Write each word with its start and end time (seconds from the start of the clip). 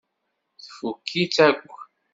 Tfukk-itt 0.63 1.37
akk. 1.47 1.69